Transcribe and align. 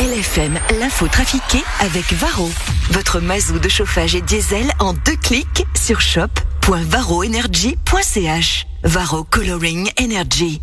LFM, 0.00 0.58
l'info 0.80 1.06
trafiquée 1.08 1.62
avec 1.80 2.14
Varro. 2.14 2.50
Votre 2.92 3.20
mazou 3.20 3.58
de 3.58 3.68
chauffage 3.68 4.14
et 4.14 4.22
diesel 4.22 4.72
en 4.78 4.94
deux 4.94 5.16
clics 5.16 5.66
sur 5.78 6.00
shop.varroenergy.ch. 6.00 8.66
Varro 8.82 9.24
Coloring 9.24 9.90
Energy. 10.00 10.62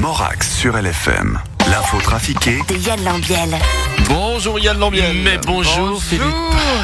Morax 0.00 0.56
sur 0.56 0.78
LFM. 0.78 1.38
L'info 1.70 2.00
trafiquée 2.00 2.58
De 2.66 2.76
Yann 2.76 3.04
Lambiel. 3.04 3.54
Bonjour 4.08 4.58
Yann 4.58 4.78
Lambiel. 4.78 5.14
Mais 5.22 5.36
bonjour, 5.44 6.02
Philippe. 6.02 6.24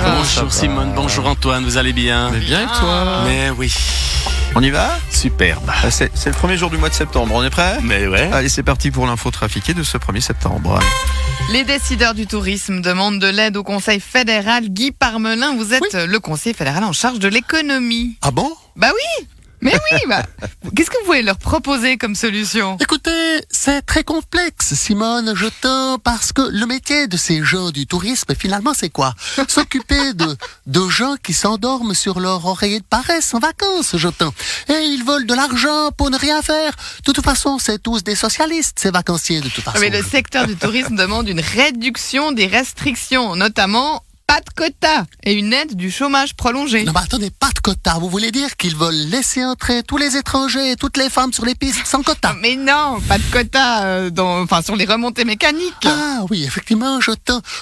Bonjour 0.05 0.53
Simone, 0.53 0.93
bonjour 0.95 1.27
Antoine, 1.27 1.65
vous 1.65 1.79
allez 1.79 1.95
bien? 1.95 2.29
Mais 2.33 2.41
bien 2.41 2.65
et 2.65 2.67
toi? 2.67 3.23
Mais 3.25 3.49
oui, 3.49 3.73
On 4.57 4.63
y 4.63 4.71
va 4.71 4.91
superbe. 5.11 5.65
Ah, 5.69 5.91
C'est 5.91 6.11
c'est 6.17 6.31
le 6.31 6.37
premier 6.37 6.57
jour 6.57 6.71
du 6.71 6.77
mois 6.77 6.89
de 6.89 6.95
septembre, 6.95 7.35
on 7.35 7.43
est 7.43 7.51
prêt? 7.51 7.79
Mais 7.83 8.07
ouais. 8.07 8.31
Allez, 8.33 8.49
c'est 8.49 8.63
parti 8.63 8.91
pour 8.91 9.07
l'info 9.07 9.31
trafiquée 9.31 9.75
de 9.75 9.83
ce 9.83 9.99
1er 9.99 10.21
septembre. 10.21 10.79
Les 11.51 11.65
décideurs 11.65 12.15
du 12.15 12.27
tourisme 12.27 12.81
demandent 12.81 13.19
de 13.19 13.27
l'aide 13.27 13.57
au 13.57 13.65
Conseil 13.65 13.99
fédéral. 14.01 14.69
Guy 14.69 14.93
Parmelin, 14.93 15.57
vous 15.57 15.75
êtes 15.75 15.95
le 15.95 16.19
conseiller 16.21 16.55
fédéral 16.55 16.85
en 16.85 16.93
charge 16.93 17.19
de 17.19 17.29
l'économie. 17.29 18.17
Ah 18.23 18.31
bon? 18.31 18.51
Bah 18.77 18.91
oui 18.95 19.27
mais 19.65 19.75
oui, 19.91 19.99
bah, 20.07 20.23
qu'est-ce 20.77 20.91
que 20.91 20.99
vous 20.99 21.07
pouvez 21.07 21.23
leur 21.23 21.39
proposer 21.39 21.97
comme 21.97 22.15
solution? 22.15 22.77
Écoutez, 22.81 23.45
c'est 23.51 23.83
très 23.83 24.05
complexe, 24.05 24.75
Simone, 24.75 25.35
je 25.35 25.47
t'en 25.61 25.99
parce 25.99 26.33
que 26.33 26.43
le 26.43 26.67
métier 26.67 27.07
de 27.07 27.17
ces 27.17 27.43
gens 27.43 27.71
du 27.71 27.87
tourisme, 27.87 28.35
finalement, 28.39 28.75
c'est 28.75 28.91
quoi? 28.91 29.15
S'occuper 29.49 30.13
de, 30.15 30.37
de 30.67 30.89
gens 30.89 31.17
qui 31.23 31.33
s'endorment 31.33 31.95
sur 31.95 32.21
leur 32.21 32.45
oreiller 32.47 32.81
de 32.81 32.85
paresse 32.85 33.35
en 33.35 33.39
vacances, 33.39 33.97
je 33.97 34.09
t'en. 34.09 34.33
Et 34.69 34.85
ils 34.85 35.03
veulent 35.05 35.27
de 35.27 35.35
l'argent 35.35 35.91
pour 35.97 36.11
ne 36.11 36.19
rien 36.19 36.43
faire. 36.43 36.73
De 37.07 37.13
toute 37.13 37.25
façon, 37.25 37.59
c'est 37.59 37.83
tous 37.83 38.05
des 38.05 38.15
socialistes, 38.15 38.79
ces 38.79 38.91
vacanciers, 38.91 39.41
de 39.41 39.49
toute 39.49 39.65
façon. 39.65 39.79
Mais 39.81 39.91
le 39.91 40.03
secteur 40.03 40.47
du 40.47 40.57
tourisme 40.57 40.97
demande 40.97 41.29
une 41.29 41.41
réduction 41.41 42.33
des 42.33 42.47
restrictions, 42.47 43.35
notamment 43.35 44.03
pas 44.35 44.41
de 44.41 44.51
quotas 44.51 45.05
et 45.23 45.35
une 45.35 45.53
aide 45.53 45.77
du 45.77 45.93
chômage 45.93 46.35
prolongé. 46.35 46.83
Non, 46.83 46.93
mais 46.93 47.03
attendez, 47.03 47.31
pas 47.31 47.51
de 47.55 47.61
quota. 47.61 47.99
Vous 48.01 48.09
voulez 48.09 48.33
dire 48.33 48.57
qu'ils 48.57 48.75
veulent 48.75 49.09
laisser 49.09 49.45
entrer 49.45 49.85
tous 49.85 49.97
les 49.97 50.17
étrangers 50.17 50.73
et 50.73 50.77
toutes 50.77 50.97
les 50.97 51.09
femmes 51.09 51.33
sur 51.33 51.45
les 51.45 51.55
pistes 51.55 51.87
sans 51.87 52.03
quota? 52.03 52.35
Mais 52.41 52.57
non, 52.57 53.01
pas 53.07 53.19
de 53.19 53.23
quotas 53.31 53.85
euh, 53.85 54.11
dans, 54.11 54.43
enfin, 54.43 54.61
sur 54.61 54.75
les 54.75 54.87
remontées 54.87 55.25
mécaniques. 55.25 55.87
Ah 55.87 56.25
oui, 56.31 56.43
effectivement, 56.43 57.01
je 57.01 57.13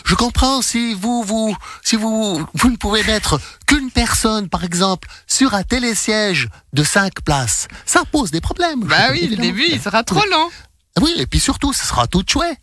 je 0.06 0.14
comprends 0.14 0.62
si 0.62 0.94
vous 0.94 1.22
vous 1.22 1.54
si 1.82 1.96
vous 1.96 2.40
vous 2.54 2.70
ne 2.70 2.76
pouvez 2.76 3.04
mettre 3.04 3.38
qu'une 3.66 3.90
personne 3.90 4.48
par 4.48 4.64
exemple 4.64 5.08
sur 5.26 5.52
un 5.52 5.64
télésiège 5.64 6.48
de 6.72 6.84
5 6.84 7.20
places. 7.22 7.68
Ça 7.84 8.04
pose 8.10 8.30
des 8.30 8.40
problèmes. 8.40 8.80
Bah 8.84 9.10
oui, 9.10 9.26
le 9.26 9.36
début, 9.36 9.66
il 9.70 9.80
sera 9.80 10.04
trop 10.04 10.24
lent. 10.24 10.48
Oui, 11.02 11.12
et 11.18 11.26
puis 11.26 11.40
surtout, 11.40 11.74
ce 11.74 11.84
sera 11.84 12.06
tout 12.06 12.24
chouette. 12.26 12.58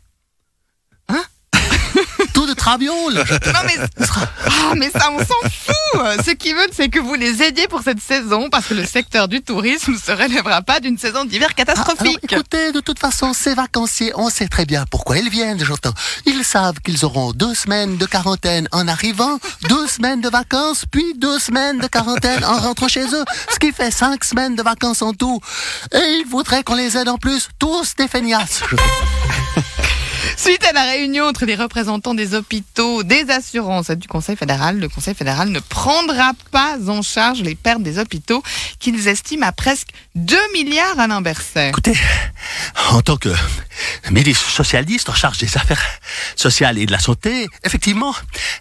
De 2.47 2.53
traviole. 2.53 3.23
Non 3.53 3.59
mais, 3.65 3.75
ah, 4.07 4.73
mais 4.75 4.89
ça, 4.89 5.11
on 5.11 5.19
s'en 5.19 5.49
fout. 5.49 6.25
Ce 6.25 6.31
qu'ils 6.31 6.55
veulent, 6.55 6.69
c'est 6.71 6.89
que 6.89 6.99
vous 6.99 7.13
les 7.15 7.43
aidiez 7.43 7.67
pour 7.67 7.81
cette 7.83 7.99
saison, 8.01 8.49
parce 8.49 8.67
que 8.67 8.73
le 8.73 8.85
secteur 8.85 9.27
du 9.27 9.41
tourisme 9.41 9.91
ne 9.93 9.97
se 9.97 10.11
relèvera 10.11 10.61
pas 10.61 10.79
d'une 10.79 10.97
saison 10.97 11.25
d'hiver 11.25 11.49
Ah, 11.51 11.61
alors, 11.61 11.75
catastrophique. 11.75 12.19
écoutez, 12.31 12.71
de 12.71 12.79
toute 12.79 12.97
façon, 12.97 13.33
ces 13.33 13.53
vacanciers, 13.53 14.13
on 14.15 14.29
sait 14.29 14.47
très 14.47 14.65
bien 14.65 14.85
pourquoi 14.89 15.17
ils 15.17 15.29
viennent, 15.29 15.63
j'entends. 15.63 15.93
Ils 16.25 16.43
savent 16.43 16.79
qu'ils 16.79 17.03
auront 17.05 17.31
deux 17.33 17.53
semaines 17.53 17.97
de 17.97 18.05
quarantaine 18.05 18.67
en 18.71 18.87
arrivant, 18.87 19.37
deux 19.67 19.87
semaines 19.87 20.21
de 20.21 20.29
vacances, 20.29 20.85
puis 20.89 21.13
deux 21.17 21.39
semaines 21.39 21.79
de 21.79 21.87
quarantaine 21.87 22.43
en 22.45 22.57
rentrant 22.57 22.87
chez 22.87 23.03
eux, 23.05 23.25
ce 23.53 23.59
qui 23.59 23.71
fait 23.71 23.91
cinq 23.91 24.23
semaines 24.23 24.55
de 24.55 24.63
vacances 24.63 25.01
en 25.01 25.13
tout. 25.13 25.39
Et 25.93 26.19
ils 26.21 26.25
voudraient 26.27 26.63
qu'on 26.63 26.75
les 26.75 26.97
aide 26.97 27.09
en 27.09 27.17
plus, 27.17 27.49
tous 27.59 27.95
des 27.95 28.07
feignasses. 28.07 28.61
Suite 30.41 30.63
à 30.63 30.71
la 30.71 30.83
réunion 30.83 31.25
entre 31.25 31.45
les 31.45 31.55
représentants 31.55 32.13
des 32.13 32.33
hôpitaux, 32.33 33.03
des 33.03 33.29
assurances 33.29 33.89
et 33.89 33.97
du 33.97 34.07
Conseil 34.07 34.37
fédéral, 34.37 34.79
le 34.79 34.87
Conseil 34.87 35.13
fédéral 35.13 35.49
ne 35.49 35.59
prendra 35.59 36.31
pas 36.51 36.77
en 36.87 37.01
charge 37.01 37.41
les 37.41 37.55
pertes 37.55 37.83
des 37.83 37.99
hôpitaux 37.99 38.41
qu'ils 38.79 39.09
estiment 39.09 39.45
à 39.45 39.51
presque 39.51 39.89
2 40.15 40.37
milliards 40.53 40.97
Alain 40.97 41.19
Berset. 41.19 41.67
Écoutez, 41.67 41.97
en 42.91 43.01
tant 43.01 43.17
que 43.17 43.27
ministre 44.11 44.49
socialiste 44.49 45.09
en 45.09 45.13
charge 45.13 45.37
des 45.37 45.57
affaires 45.57 45.83
sociales 46.35 46.77
et 46.77 46.85
de 46.85 46.91
la 46.91 46.99
santé, 46.99 47.47
effectivement, 47.63 48.15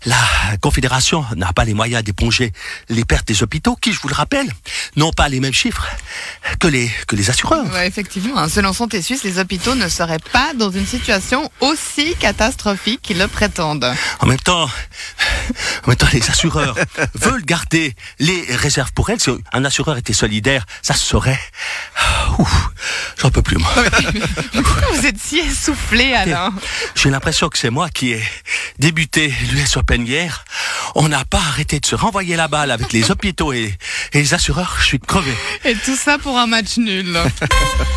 la 0.07 0.17
Confédération 0.61 1.25
n'a 1.37 1.53
pas 1.53 1.65
les 1.65 1.75
moyens 1.75 2.05
d'éponger 2.05 2.53
les 2.89 3.05
pertes 3.05 3.27
des 3.29 3.43
hôpitaux, 3.43 3.77
qui, 3.77 3.93
je 3.93 4.01
vous 4.01 4.09
le 4.09 4.15
rappelle, 4.15 4.49
n'ont 4.97 5.13
pas 5.13 5.29
les 5.29 5.41
mêmes 5.41 5.53
chiffres 5.53 5.87
que 6.61 6.69
les, 6.69 6.91
que 7.07 7.17
les 7.17 7.31
assureurs. 7.31 7.65
Ouais, 7.73 7.87
effectivement, 7.87 8.39
hein. 8.39 8.49
selon 8.49 8.73
Santé 8.73 9.03
Suisse, 9.03 9.25
les 9.25 9.39
hôpitaux 9.39 9.75
ne 9.75 9.89
seraient 9.89 10.19
pas 10.33 10.55
dans 10.55 10.71
une 10.71 10.87
situation 10.87 11.51
aussi 11.61 12.15
catastrophique 12.17 13.03
qu'ils 13.03 13.19
le 13.19 13.29
prétendent. 13.29 13.93
En 14.21 14.27
même 14.27 14.39
temps, 14.39 14.69
en 15.85 15.89
même 15.89 15.97
temps, 15.97 16.09
les 16.13 16.29
assureurs 16.31 16.77
veulent 17.15 17.45
garder 17.45 17.95
les 18.19 18.45
réserves 18.55 18.93
pour 18.93 19.11
elles. 19.11 19.21
Si 19.21 19.31
un 19.53 19.65
assureur 19.65 19.97
était 19.97 20.13
solidaire, 20.13 20.65
ça 20.83 20.95
se 20.95 21.05
saurait. 21.05 21.41
J'en 23.19 23.31
peux 23.31 23.43
plus, 23.43 23.57
moi. 23.57 23.71
Vous 24.95 25.07
êtes 25.07 25.19
si 25.19 25.39
essoufflé, 25.39 26.15
Alain? 26.15 26.53
J'ai 26.95 27.11
l'impression 27.11 27.49
que 27.49 27.59
c'est 27.59 27.71
moi 27.71 27.89
qui 27.89 28.13
ai 28.13 28.23
débuté 28.79 29.33
l'US 29.53 29.77
Open 29.77 30.07
hier. 30.07 30.45
On 30.95 31.09
n'a 31.09 31.25
pas 31.25 31.39
arrêté 31.39 31.81
de 31.81 31.87
se 31.87 31.95
renvoyer 31.95 32.37
la 32.37 32.49
balle 32.49 32.71
avec 32.71 32.93
les 32.93 33.11
hôpitaux 33.11 33.53
et, 33.53 33.77
et 34.13 34.19
les 34.21 34.35
assureurs. 34.35 34.77
Je 34.81 34.85
suis 34.85 34.99
crevé. 34.99 35.33
Et 35.65 35.75
tout 35.75 35.97
ça 35.97 36.19
pour 36.19 36.37
un 36.39 36.47
match 36.47 36.77
nul. 36.79 37.19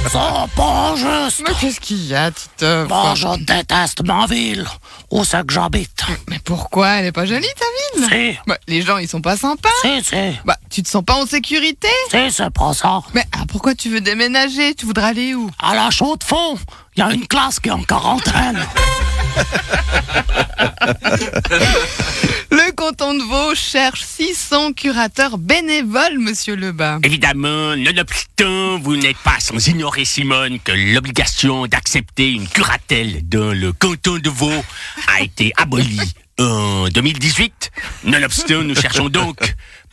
C'est 0.04 0.12
pas 0.56 0.94
juste. 0.96 1.44
Mais 1.48 1.54
qu'est-ce 1.60 1.80
qu'il 1.80 2.06
y 2.06 2.16
a, 2.16 2.32
Titeuf? 2.32 2.88
Moi, 2.90 3.14
je 3.16 3.38
déteste 3.44 4.02
ma 4.06 4.26
ville. 4.26 4.66
Où 5.10 5.24
c'est 5.24 5.46
que 5.46 5.54
j'habite? 5.54 6.04
Mais 6.30 6.40
pourquoi? 6.44 6.90
Elle 6.98 7.08
est 7.08 7.12
pas 7.12 7.26
jolie, 7.26 7.48
ta 7.58 8.00
ville? 8.00 8.10
Si, 8.34 8.40
Bah, 8.48 8.58
Les 8.68 8.82
gens, 8.82 8.98
ils 8.98 9.08
sont 9.08 9.22
pas 9.22 9.38
sympas. 9.38 9.70
si, 9.82 10.04
si. 10.04 10.16
Bah, 10.46 10.58
tu 10.70 10.84
te 10.84 10.90
sens 10.90 11.04
pas 11.04 11.16
en 11.16 11.26
sécurité? 11.26 11.88
Si, 12.10 12.32
c'est 12.32 12.50
pas 12.50 12.74
ça. 12.74 13.02
Mais 13.14 13.26
ah, 13.34 13.44
pourquoi 13.48 13.76
tu 13.76 13.90
veux 13.90 14.02
déménager? 14.02 14.74
Tu 14.76 14.86
voudrais 14.86 15.08
aller 15.10 15.34
où? 15.36 15.50
À 15.60 15.76
la 15.76 15.90
chaux 15.92 16.16
de 16.18 16.24
fond, 16.24 16.58
il 16.96 17.00
y 17.00 17.04
a 17.04 17.12
une 17.12 17.28
classe 17.28 17.60
qui 17.60 17.70
est 17.70 17.74
en 17.74 17.84
quarantaine. 17.84 18.60
Le 22.52 22.72
canton 22.74 23.14
de 23.14 23.24
Vaud 23.24 23.56
cherche 23.56 24.04
600 24.04 24.74
curateurs 24.74 25.38
bénévoles, 25.38 26.20
monsieur 26.20 26.56
Lebas. 26.56 27.00
Évidemment, 27.04 27.76
nonobstant, 27.76 28.80
vous 28.80 28.98
n'êtes 28.98 29.18
pas 29.18 29.40
sans 29.40 29.68
ignorer, 29.68 30.06
Simone, 30.06 30.60
que 30.60 30.72
l'obligation 30.94 31.68
d'accepter 31.68 32.32
une 32.32 32.48
curatelle 32.48 33.28
dans 33.28 33.54
le 33.54 33.72
canton 33.72 34.18
de 34.18 34.30
Vaud 34.30 34.64
a 35.08 35.22
été 35.22 35.54
abolie 35.58 36.14
en 36.40 36.88
2018. 36.90 37.72
Nonobstant, 38.06 38.64
nous 38.64 38.76
cherchons 38.76 39.10
donc, 39.10 39.38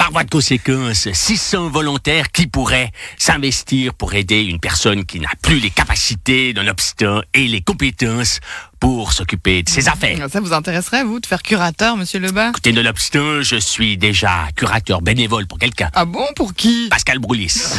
par 0.09 0.15
voie 0.15 0.25
de 0.25 0.31
conséquence, 0.31 1.07
600 1.13 1.69
volontaires 1.69 2.33
qui 2.33 2.47
pourraient 2.47 2.93
s'investir 3.19 3.93
pour 3.93 4.15
aider 4.15 4.41
une 4.41 4.59
personne 4.59 5.05
qui 5.05 5.21
n'a 5.21 5.29
plus 5.43 5.59
les 5.59 5.69
capacités, 5.69 6.55
nonobstant, 6.55 7.21
et 7.35 7.47
les 7.47 7.61
compétences 7.61 8.41
pour 8.81 9.13
s'occuper 9.13 9.63
de 9.63 9.69
ses 9.69 9.87
affaires. 9.87 10.31
Ça 10.31 10.41
vous 10.41 10.55
intéresserait, 10.55 11.05
vous, 11.05 11.21
de 11.21 11.27
faire 11.27 11.43
curateur, 11.43 11.99
monsieur 11.99 12.21
Lebas? 12.21 12.49
Écoutez, 12.51 12.73
nonobstant, 12.73 13.43
je 13.43 13.57
suis 13.57 13.99
déjà 13.99 14.49
curateur 14.57 15.03
bénévole 15.03 15.47
pour 15.47 15.59
quelqu'un. 15.59 15.91
Ah 15.93 16.07
bon 16.07 16.25
Pour 16.35 16.55
qui? 16.55 16.89
Pascal 16.89 17.19
Broulis. 17.19 17.59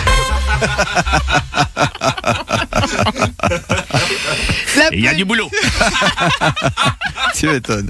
Il 4.94 5.02
y 5.02 5.08
a 5.08 5.16
du 5.16 5.26
boulot. 5.26 5.50
Tu 7.36 7.48
m'étonnes. 7.48 7.90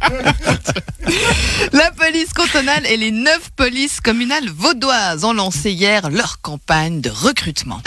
la 1.72 1.90
police 1.92 2.32
cantonale 2.32 2.86
et 2.86 2.96
les 2.96 3.10
neuf 3.10 3.50
polices 3.56 4.00
communales 4.00 4.48
vaudoises 4.48 5.24
ont 5.24 5.32
lancé 5.32 5.72
hier 5.72 6.10
leur 6.10 6.40
campagne 6.40 7.00
de 7.00 7.10
recrutement. 7.10 7.80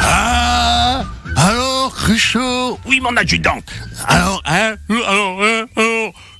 Ah 0.00 1.04
Alors, 1.36 1.94
Cruchot 1.94 2.78
Oui, 2.86 3.00
mon 3.00 3.16
adjudant. 3.16 3.58
Alors, 4.06 4.42
Hein 4.46 4.76
alors, 4.88 5.42
hein, 5.42 5.64
alors, 5.76 5.83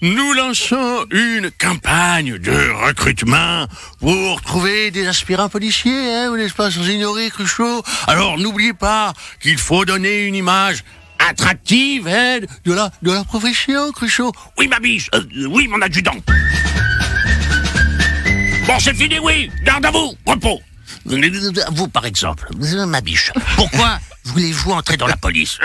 nous 0.05 0.35
lançons 0.35 1.06
une 1.11 1.51
campagne 1.51 2.37
de 2.37 2.87
recrutement 2.87 3.67
pour 4.01 4.43
trouver 4.43 4.91
des 4.91 5.06
aspirants 5.06 5.49
policiers, 5.49 6.15
hein, 6.15 6.37
n'êtes 6.37 6.53
pas 6.53 6.71
sans 6.71 6.87
ignorer, 6.87 7.31
Cruchot 7.31 7.83
Alors, 8.06 8.37
n'oubliez 8.37 8.75
pas 8.75 9.15
qu'il 9.41 9.56
faut 9.56 9.87
donner 9.87 10.25
une 10.25 10.35
image 10.35 10.85
attractive 11.19 12.06
hein, 12.06 12.41
de, 12.67 12.73
la, 12.75 12.91
de 13.01 13.12
la 13.12 13.25
profession, 13.25 13.93
Cruchot. 13.93 14.31
Oui, 14.59 14.69
ma 14.69 14.79
biche. 14.79 15.09
Euh, 15.15 15.23
oui, 15.49 15.69
mon 15.69 15.81
adjudant. 15.81 16.17
Bon, 18.67 18.79
c'est 18.79 18.95
fini, 18.95 19.19
oui. 19.21 19.50
Garde 19.65 19.87
à 19.87 19.91
vous. 19.91 20.12
Repos. 20.27 20.61
Vous, 21.73 21.88
par 21.88 22.06
exemple, 22.06 22.49
ma 22.87 23.00
biche, 23.00 23.32
pourquoi 23.56 23.99
voulez-vous 24.25 24.73
entrer 24.73 24.96
dans 24.96 25.06
la 25.06 25.17
police? 25.17 25.58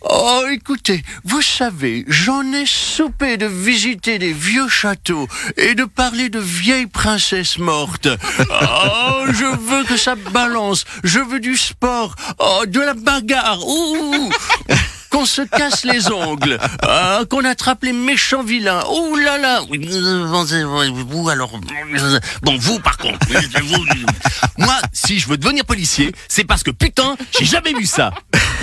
Oh, 0.00 0.44
écoutez, 0.50 1.02
vous 1.24 1.42
savez, 1.42 2.04
j'en 2.08 2.42
ai 2.52 2.66
soupé 2.66 3.36
de 3.36 3.46
visiter 3.46 4.18
des 4.18 4.32
vieux 4.32 4.68
châteaux 4.68 5.28
et 5.56 5.74
de 5.74 5.84
parler 5.84 6.28
de 6.28 6.40
vieilles 6.40 6.88
princesses 6.88 7.58
mortes. 7.58 8.08
Oh, 8.38 9.24
je 9.28 9.56
veux 9.56 9.84
que 9.84 9.96
ça 9.96 10.16
balance. 10.16 10.84
Je 11.04 11.20
veux 11.20 11.40
du 11.40 11.56
sport. 11.56 12.16
Oh, 12.38 12.64
de 12.66 12.80
la 12.80 12.94
bagarre. 12.94 13.64
Ouh 13.66 14.30
qu'on 15.10 15.26
se 15.26 15.42
casse 15.42 15.84
les 15.84 16.10
ongles, 16.10 16.58
ah, 16.82 17.20
qu'on 17.28 17.44
attrape 17.44 17.84
les 17.84 17.92
méchants 17.92 18.42
vilains. 18.42 18.82
Oh 18.88 19.16
là 19.16 19.38
là 19.38 19.60
euh, 19.60 20.92
Vous 21.06 21.28
alors, 21.28 21.52
euh, 21.54 22.20
bon 22.42 22.56
vous 22.58 22.78
par 22.78 22.96
contre, 22.96 23.18
moi 24.58 24.76
si 24.92 25.18
je 25.18 25.28
veux 25.28 25.36
devenir 25.36 25.64
policier, 25.64 26.12
c'est 26.28 26.44
parce 26.44 26.62
que 26.62 26.70
putain 26.70 27.16
j'ai 27.38 27.44
jamais 27.44 27.72
vu 27.72 27.86
ça. 27.86 28.12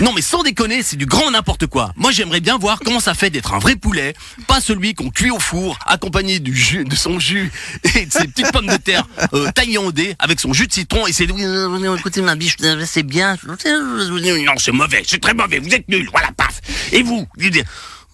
Non 0.02 0.14
mais 0.14 0.22
sans 0.22 0.44
déconner, 0.44 0.84
c'est 0.84 0.96
du 0.96 1.06
grand 1.06 1.32
n'importe 1.32 1.68
quoi. 1.68 1.92
Moi 1.96 2.12
j'aimerais 2.12 2.40
bien 2.40 2.58
voir 2.58 2.80
comment 2.84 3.00
ça 3.00 3.14
fait 3.14 3.30
d'être 3.30 3.54
un 3.54 3.60
vrai 3.60 3.76
poulet, 3.76 4.14
pas 4.48 4.62
celui 4.62 4.94
qu'on 4.94 5.10
cuit 5.10 5.32
au 5.32 5.40
four, 5.40 5.78
accompagné 5.86 6.40
du 6.40 6.56
jus, 6.56 6.86
de 6.86 6.96
son 6.96 7.20
jus 7.20 7.52
et 7.96 8.06
de 8.06 8.12
ses 8.12 8.28
petites 8.28 8.52
pommes 8.52 8.68
de 8.68 8.78
terre 8.78 9.08
euh, 9.34 9.52
taillées 9.52 9.78
en 9.78 9.92
dés 9.92 10.16
avec 10.20 10.40
son 10.40 10.54
jus 10.54 10.68
de 10.68 10.74
citron 10.74 11.08
et 11.08 11.12
euh, 11.22 11.96
écoutez 11.98 12.22
ma 12.22 12.36
biche, 12.36 12.56
euh, 12.64 12.84
c'est 12.86 13.04
bien. 13.04 13.38
Non 13.46 14.54
c'est 14.58 14.72
mauvais, 14.72 15.04
c'est 15.06 15.20
très 15.22 15.34
mauvais, 15.34 15.60
vous 15.60 15.74
êtes 15.74 15.88
nuls, 15.88 16.08
voilà. 16.12 16.30
Et 16.92 17.04
vous, 17.04 17.28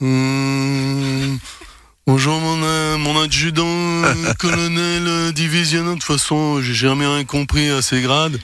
Hum, 0.01 1.39
Bonjour 2.05 2.37
mon, 2.41 2.61
euh, 2.63 2.97
mon 2.97 3.21
adjudant, 3.21 3.63
colonel 4.39 5.07
euh, 5.07 5.31
divisionnaire. 5.31 5.91
De 5.95 5.99
toute 5.99 6.03
façon, 6.03 6.61
j'ai 6.61 6.73
jamais 6.73 7.07
rien 7.07 7.23
compris 7.23 7.69
à 7.69 7.81
ces 7.81 8.01
grades. 8.01 8.37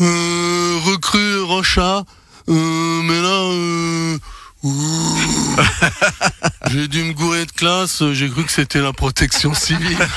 Euh, 0.00 0.78
recrue 0.84 1.40
Rocha. 1.40 2.04
Euh, 2.48 3.02
mais 3.02 3.20
là, 3.20 3.50
euh, 3.50 4.16
j'ai 6.70 6.86
dû 6.86 7.02
me 7.02 7.12
gourer 7.14 7.46
de 7.46 7.52
classe. 7.52 8.04
J'ai 8.12 8.30
cru 8.30 8.44
que 8.44 8.52
c'était 8.52 8.80
la 8.80 8.92
protection 8.92 9.54
civile. 9.54 9.98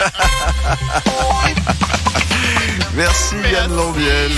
Merci 2.95 3.35
Yann 3.51 3.75
Lambiel. 3.75 4.31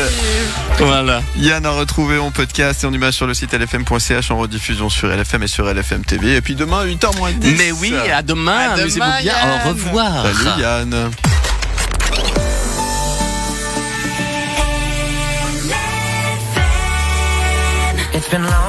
Voilà. 0.79 1.21
Yann 1.37 1.65
a 1.65 1.69
retrouvé 1.71 2.17
en 2.17 2.31
podcast 2.31 2.83
et 2.83 2.87
en 2.87 2.93
image 2.93 3.13
sur 3.13 3.27
le 3.27 3.33
site 3.33 3.53
lfm.ch 3.53 4.31
en 4.31 4.37
rediffusion 4.37 4.89
sur 4.89 5.09
LFM 5.09 5.43
et 5.43 5.47
sur 5.47 5.71
LFM 5.71 6.03
TV. 6.03 6.35
Et 6.37 6.41
puis 6.41 6.55
demain, 6.55 6.83
8h 6.85 7.17
moins 7.17 7.31
10. 7.31 7.55
mais 7.57 7.71
oui, 7.71 7.93
à 7.95 8.21
demain, 8.23 8.53
À 8.57 8.69
demain, 8.69 8.81
amusez-vous 8.81 9.21
bien, 9.21 9.33
au 9.65 9.69
revoir. 9.69 10.23
Salut 10.23 10.61
Yann. 10.61 11.11
It's 18.13 18.27
been 18.29 18.41
long 18.41 18.66